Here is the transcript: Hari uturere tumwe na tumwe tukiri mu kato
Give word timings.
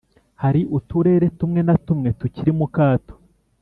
Hari 0.41 0.61
uturere 0.77 1.25
tumwe 1.37 1.61
na 1.67 1.75
tumwe 1.85 2.09
tukiri 2.19 2.51
mu 2.59 2.67
kato 2.75 3.13